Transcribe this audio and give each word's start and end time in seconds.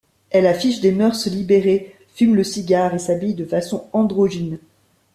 Elle 0.31 0.47
affiche 0.47 0.81
des 0.81 0.91
mœurs 0.91 1.27
libérées, 1.27 1.95
fume 2.15 2.33
le 2.33 2.43
cigare 2.43 2.95
et 2.95 2.97
s'habille 2.97 3.35
de 3.35 3.45
façon 3.45 3.87
androgyne. 3.93 4.57